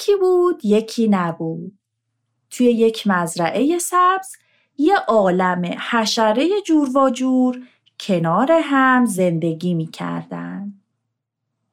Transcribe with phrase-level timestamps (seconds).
[0.00, 1.78] یکی بود یکی نبود.
[2.50, 4.36] توی یک مزرعه سبز
[4.78, 7.60] یه عالم حشره جور و جور
[8.00, 10.72] کنار هم زندگی می کردن.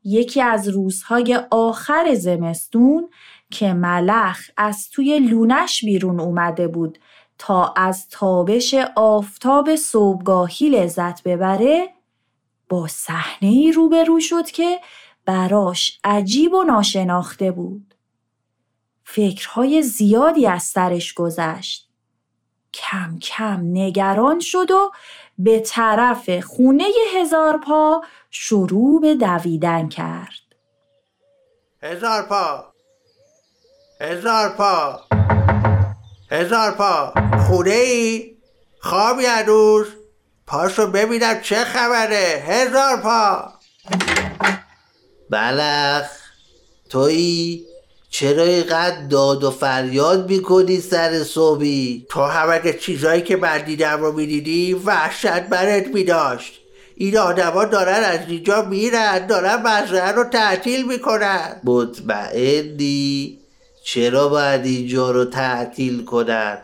[0.04, 3.10] یکی از روزهای آخر زمستون
[3.52, 7.00] که ملخ از توی لونش بیرون اومده بود
[7.38, 11.90] تا از تابش آفتاب صبحگاهی لذت ببره
[12.70, 14.80] با صحنه ای روبرو شد که
[15.26, 17.97] براش عجیب و ناشناخته بود.
[19.10, 21.90] فکرهای زیادی از سرش گذشت.
[22.74, 24.92] کم کم نگران شد و
[25.38, 26.84] به طرف خونه
[27.16, 30.42] هزار پا شروع به دویدن کرد.
[31.84, 32.74] هزار پا.
[34.02, 35.02] هزار پا.
[36.32, 37.14] هزار پا.
[37.48, 38.38] خونه ای
[38.80, 39.88] خوابی هنوز؟
[40.48, 42.44] پاشو ببینم چه خبره.
[42.48, 43.54] هزار پا.
[45.30, 46.10] بلخ
[46.90, 47.67] تویی؟
[48.20, 54.02] چرا اینقدر داد و فریاد می‌کنی سر صبحی؟ تو هم اگه چیزایی که من دیدم
[54.02, 56.54] رو می‌دیدی وحشت برت میداشت.
[56.96, 61.62] این آدما دارن از اینجا میرن دارن مزرعه رو تعطیل می‌کنن.
[61.64, 63.40] مطمئنی؟
[63.84, 66.58] چرا باید اینجا رو تعطیل کنن؟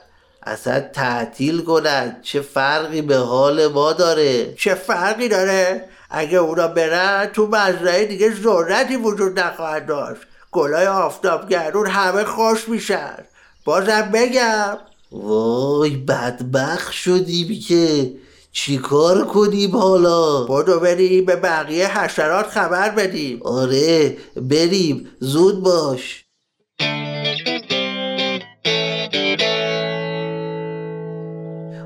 [0.43, 7.29] اصلا تعطیل کنن چه فرقی به حال ما داره؟ چه فرقی داره؟ اگه اونا برن
[7.33, 10.21] تو مزرعه دیگه ذرتی وجود نخواهد داشت.
[10.53, 13.17] گلای آفتابگرون همه خوش میشن.
[13.65, 14.77] بازم بگم.
[15.11, 18.13] وای بدبخ شدیم که
[18.51, 23.39] چیکار کنیم حالا؟ بدو بریم به بقیه حشرات خبر بدیم.
[23.43, 25.09] آره بریم.
[25.19, 26.25] زود باش.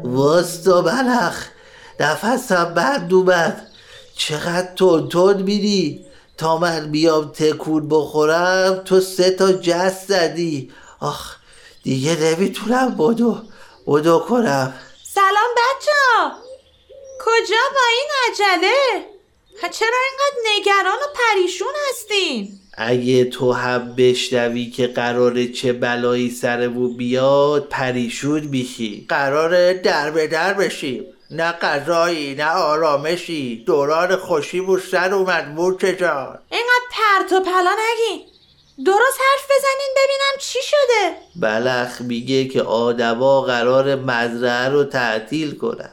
[0.04, 1.48] واستا بلخ
[2.00, 3.68] نفسم بند اومد.
[4.16, 6.07] چقدر تون تون میری؟
[6.38, 10.72] تا من بیام تکون بخورم تو سه تا جست زدی.
[11.00, 11.36] آخ
[11.84, 13.38] دیگه نمی‌تونم بدو
[13.88, 14.74] بدو کنم.
[15.04, 16.32] سلام بچه ها.
[17.20, 19.06] کجا با این عجله؟
[19.72, 26.98] چرا اینقدر نگران و پریشون هستین؟ اگه تو هم بشنوی که قراره چه بلایی سرمون
[26.98, 29.06] بیاد پریشون میشی.
[29.10, 31.06] قراره در به در بشیم.
[31.32, 33.64] نه غذایی نه آرامشی.
[33.66, 36.40] دوران خوشی بود سر اومد مورچه جان.
[36.52, 38.28] اینقدر پرت و پلا نگین.
[38.86, 41.16] درست حرف بزنین ببینم چی شده.
[41.36, 45.92] بلخ میگه که آدما قرار مزرعه رو تعطیل کنن.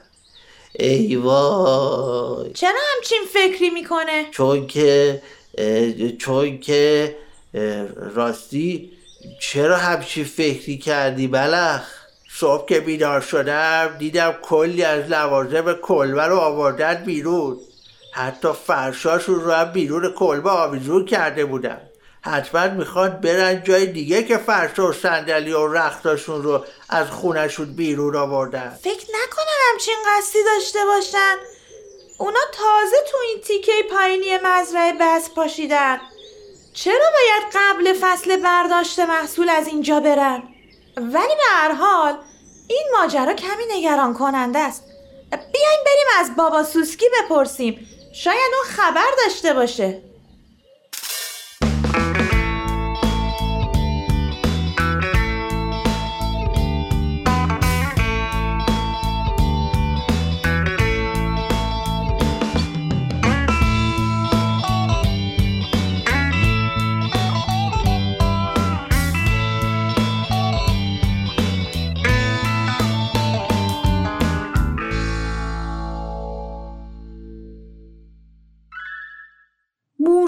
[0.78, 2.52] ای وای.
[2.52, 5.22] چرا همچین فکری می‌کنه؟ چون که
[6.18, 7.16] چون که
[8.14, 8.92] راستی
[9.40, 12.03] چرا همچین فکری کردی بلخ؟
[12.36, 17.58] صبح که بیدار شدم دیدم کلی از لوازم کلبه رو آوردن بیرون.
[18.12, 21.80] حتی فرشاشون رو هم بیرون کلبه آویزون کرده بودن.
[22.20, 28.16] حتما می‌خواد برن جای دیگه که فرش و صندلی و رختاشون رو از خونشون بیرون
[28.16, 28.78] آوردن.
[28.82, 31.36] فکر نکنم همچین قصدی داشته باشن.
[32.18, 36.00] اونا تازه تو این تیکه پایینی مزرعه بس پاشیدن.
[36.74, 40.42] چرا باید قبل فصل برداشت محصول از اینجا برن؟
[40.96, 42.18] ولی به هر حال
[42.68, 44.84] این ماجرا کمی نگران کننده است.
[45.30, 47.86] بیاین بریم از بابا سوسکی بپرسیم.
[48.14, 50.02] شاید اون خبر داشته باشه.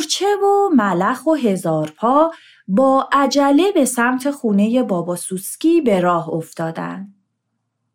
[0.06, 2.30] مورچه و ملخ و هزارپا
[2.68, 7.14] با عجله به سمت خونه بابا سوسکی به راه افتادند.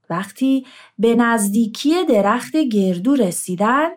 [0.10, 0.66] وقتی
[1.00, 3.90] به نزدیکی درخت گردو رسیدن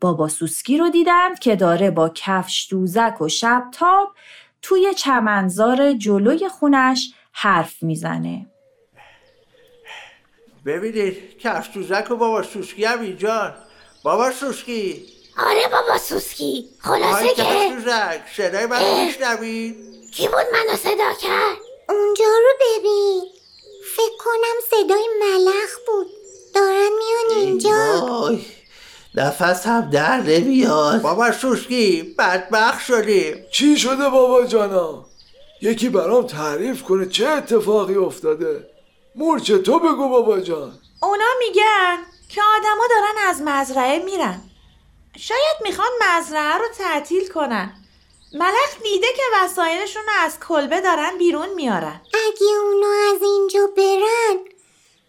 [0.00, 4.08] بابا سوسکی رو دیدند که داره با کفش دوزک و شبتاب
[4.62, 8.46] توی چمنزار جلوی خونش حرف می‌زنه.
[10.66, 13.54] ببینید کفش دوزک و بابا سوسکی هم اینجان
[14.04, 16.68] بابا سوسکی آره بابا سوسکی.
[16.80, 17.44] خلاصه که.
[18.36, 19.76] صدای من میشنوید؟
[20.10, 21.56] کی بود منو صدا کرد؟
[21.88, 23.22] اونجا رو ببین.
[23.96, 26.06] فکر کنم صدای ملخ بود.
[26.54, 28.06] دارن میان ای اینجا.
[28.06, 28.44] وای.
[29.14, 31.02] نفس هم در نمیاد.
[31.02, 35.04] بابا سوسکی بدبخت شدیم چی شده بابا جانا؟
[35.62, 38.70] یکی برام تعریف کنه چه اتفاقی افتاده.
[39.14, 40.78] مورچه تو بگو بابا جان.
[41.02, 41.96] اونا میگن
[42.28, 44.40] که آدما دارن از مزرعه میرن.
[45.18, 47.72] شاید می‌خوان مزرعه رو تعطیل کنن.
[48.32, 52.00] ملخ دیده که وسایلشون رو از کلبه دارن بیرون میارن.
[52.14, 54.38] اگه اونا از اینجا برن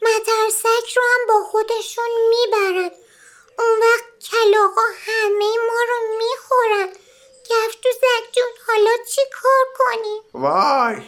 [0.02, 2.92] مترسک رو هم با خودشون می‌برن.
[3.60, 6.90] اون وقت کلاقا همه ما رو می‌خورن.
[7.50, 7.90] گفتو
[8.32, 11.02] جون حالا چی کار کنیم وای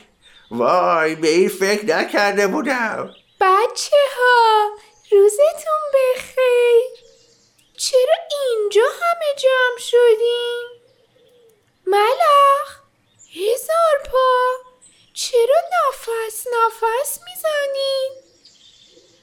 [0.52, 3.14] وای به این فکر نکرده بودم.
[3.42, 4.70] بچه ها
[5.12, 7.07] روزتون بخیر.
[7.78, 10.68] چرا اینجا همه جمع شدیم؟
[11.88, 12.80] ملخ
[13.36, 14.70] هزار پا
[15.14, 18.12] چرا نفس نفس می‌زنین؟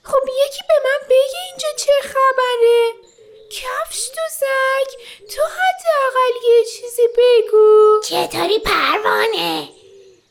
[0.03, 2.93] خب یکی به من بگه اینجا چه خبره؟
[3.51, 4.97] کفش تو زک
[5.35, 8.01] تو حداقل یه چیزی بگو.
[8.05, 9.69] چطوری پروانه؟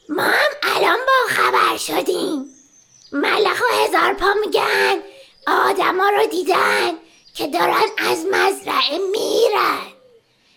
[0.10, 2.46] ما هم الان با خبر شدیم.
[3.12, 5.04] ملخ و هزار پا میگن
[5.48, 7.03] آدما رو دیدن.
[7.36, 9.94] که دارن از مزرعه میرن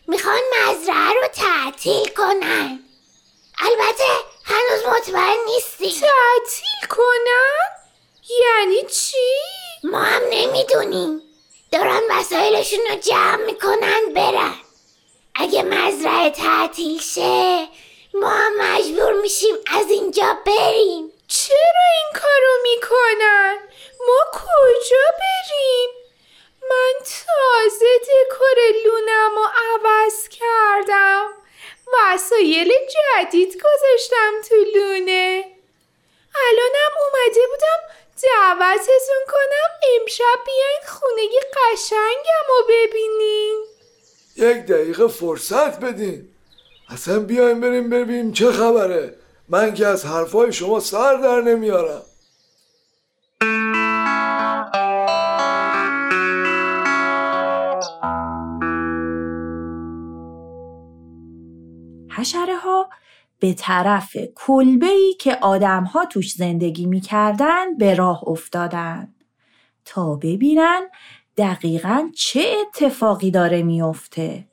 [0.09, 2.81] می‌خوان مزرعه رو تعطیل کنن
[3.59, 4.05] البته
[4.45, 7.69] هنوز مطمئن نیستی تعطیل کنن؟
[8.41, 9.35] یعنی چی؟
[9.85, 11.23] ما هم نمی‌دونیم
[11.73, 14.55] دارن وسایلشون رو جمع می‌کنن برن
[15.35, 17.69] اگه مزرعه تعطیل شه
[18.15, 23.57] ما هم مجبور میشیم از اینجا بریم چرا این کارو می‌کنن؟
[24.07, 26.06] ما کجا بریم؟
[26.71, 31.27] من تازه دکور لونم و عوض کردم.
[31.95, 35.45] وسایل جدید گذاشتم تو لونه.
[36.49, 37.81] الانم اومده بودم
[38.23, 39.71] دعوتتون کنم
[40.01, 41.23] امشب بیاین خونه
[41.57, 43.65] قشنگم رو ببینین.
[44.37, 46.29] یک دقیقه فرصت بدین.
[46.89, 49.15] اصلا بیایم بریم ببینیم چه خبره.
[49.49, 52.03] من که از حرفای شما سر در نمیارم.
[62.17, 62.89] حشره ها
[63.41, 69.15] به طرف کلبه ای که آدم ها توش زندگی می‌کردن به راه افتادن
[69.85, 70.81] تا ببینن
[71.37, 74.45] دقیقا چه اتفاقی داره میافته.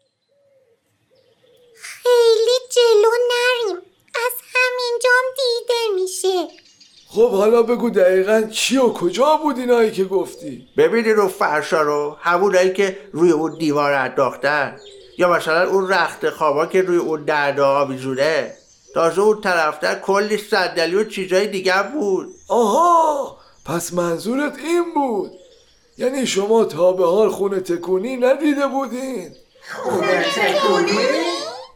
[1.76, 3.82] خیلی جلو نریم.
[4.16, 6.64] از همینجام دیده میشه.
[7.08, 12.18] خب حالا بگو دقیقا چی و کجا بود اینایی که گفتی؟ ببینی رو فرشا رو
[12.20, 14.80] همونایی که روی اون دیوار انداختن.
[15.18, 18.54] یا مثلا اون رخت خوابا که روی اون دردا آویزونه
[18.94, 22.28] تازه اون طرفتر کلی صندلی و چیزای دیگه بود.
[22.48, 23.38] آها!
[23.66, 25.32] پس منظورت این بود؟
[25.98, 29.32] یعنی شما تا به حال خونه تکونی ندیده بودین؟
[29.84, 30.98] خونه تکونی؟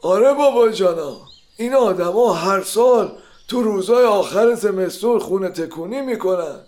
[0.02, 1.18] آره بابا جانا.
[1.58, 3.18] این آدما هر سال
[3.48, 6.60] تو روزای آخر زمستون خونه تکونی می‌کنن.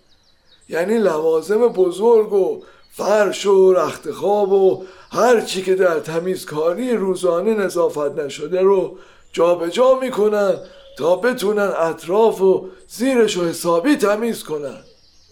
[0.69, 7.53] یعنی لوازم بزرگ و فرش و رخت خواب و هر چی که در تمیزکاری روزانه
[7.53, 8.97] نظافت نشده رو
[9.33, 10.57] جابجا جا می‌کنن
[10.97, 14.83] تا بتونن اطراف و زیرش و حسابی تمیز کنن.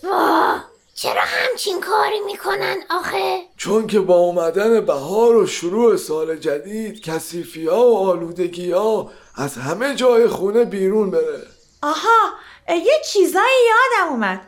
[0.03, 0.65] واه!
[0.95, 7.67] چرا همچین کاری می‌کنن آخه؟ چون که با اومدن بهار و شروع سال جدید کسیفی
[7.67, 11.41] ها و آلودگی ها از همه جای خونه بیرون بره.
[11.83, 12.33] آها
[12.69, 14.41] یه چیزایی یادم اومد.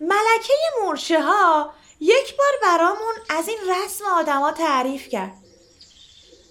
[0.00, 5.32] ملکه مورچه ها یک بار برامون از این رسم آدما تعریف کرد.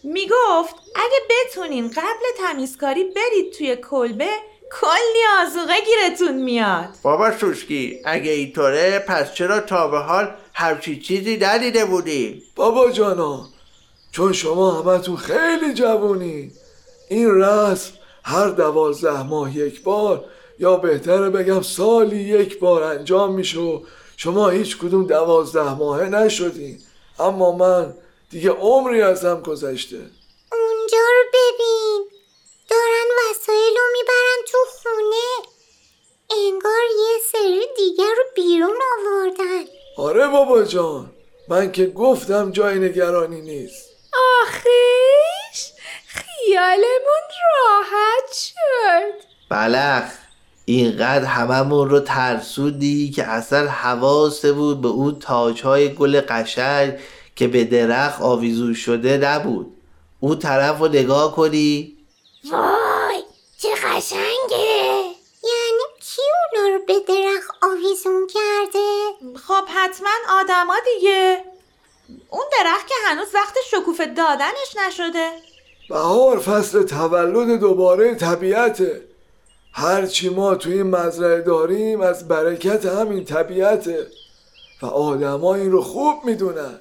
[0.03, 4.29] می‌گفت اگه بتونین قبل تمیزکاری برید توی کلبه
[4.71, 6.89] کلی آزوغه گیرتون میاد.
[7.03, 13.45] بابا سوسکی اگه اینطوره پس چرا تا به حال همچی چیزی ندیده بودی؟ بابا جانا
[14.11, 16.51] چون شما همتون خیلی جوونی
[17.09, 20.25] این رسم هر دوازده ماه یک بار
[20.59, 23.79] یا بهتره بگم سالی یک بار انجام میشه و
[24.17, 26.79] شما هیچ کدوم دوازده ماهه نشدین.
[27.19, 27.93] اما من
[28.29, 29.97] دیگه عمری ازم گذشته.
[30.51, 32.05] اونجا رو ببین.
[32.69, 35.49] دارن وسایل رو می‌برن تو خونه.
[36.29, 39.63] انگار یه سری دیگر رو بیرون آوردن.
[39.97, 41.11] آره بابا جان.
[41.47, 43.89] من که گفتم جای نگرانی نیست.
[44.41, 45.71] آخیش
[46.07, 49.25] خیالمون راحت شد.
[49.49, 50.24] بلخ
[50.65, 56.93] اینقدر هممون رو ترسودی که اصلا حواسه بود به اون تاجهای گل قشنگ
[57.35, 59.77] که به درخت آویزون شده نبود.
[60.19, 61.97] اون طرف رو نگاه کنی.
[62.51, 63.23] وای
[63.57, 65.15] چه قشنگه.
[65.43, 66.21] یعنی کی
[66.55, 68.89] اونا رو به درخت آویزون کرده؟
[69.47, 71.43] خب حتما آدما دیگه.
[72.29, 75.29] اون درخت که هنوز وقت شکوفه دادنش نشده.
[75.89, 79.14] بهار فصل تولد دوباره طبیعته.
[79.77, 84.07] هرچی ما توی این مزرعه داریم از برکت همین طبیعته
[84.81, 86.79] و آدما این رو خوب می‌دونن.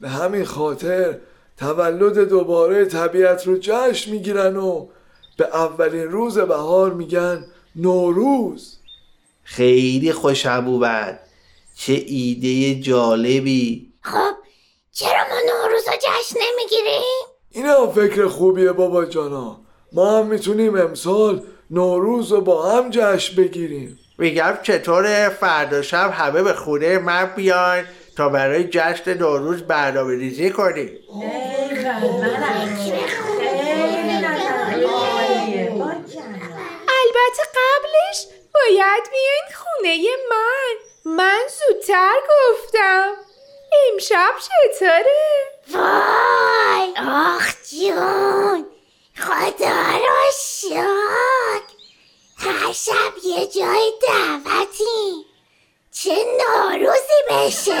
[0.00, 1.18] به همین خاطر
[1.58, 4.86] تولد دوباره طبیعت رو جشن می‌گیرن و
[5.36, 7.44] به اولین روز بهار میگن
[7.76, 8.76] نوروز.
[9.42, 11.20] خیلی خوش ابوبد
[11.76, 13.92] چه ایده جالبی.
[14.00, 14.34] خب
[14.92, 19.60] چرا ما نوروز رو جشن نمی‌گیریم؟ این هم فکر خوبیه بابا جانا.
[19.92, 23.98] ما هم می‌تونیم امسال نوروز رو با هم جشن بگیریم.
[24.18, 27.84] میگم چطور فردا شب همه به خونه من بیان
[28.16, 30.90] تا برای جشن نوروز برنامه ریزی کنیم.
[36.88, 39.96] البته قبلش باید بیاین خونه
[40.30, 40.74] من.
[41.16, 43.12] من زودتر گفتم.
[43.92, 45.02] امشب چطوره؟
[45.72, 48.75] وای آخ جون.
[49.16, 51.62] خدا رو شکر.
[52.36, 55.26] هر شب یه جای دعوتی.
[55.92, 57.76] چه نوروزی بشه.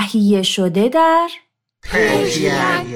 [0.00, 1.28] تهیه شده در
[1.82, 2.86] پژیان